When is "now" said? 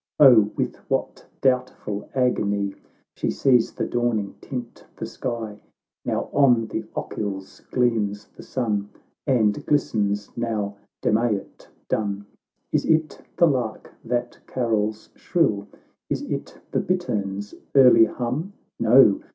6.05-6.31, 10.35-10.75